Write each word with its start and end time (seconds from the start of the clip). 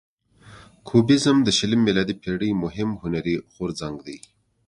کوبیزم 0.87 1.37
د 1.43 1.49
شلمې 1.57 1.83
میلادي 1.87 2.15
پیړۍ 2.21 2.51
مهم 2.63 2.89
هنري 3.01 3.35
غورځنګ 3.53 3.97
دی. 4.07 4.17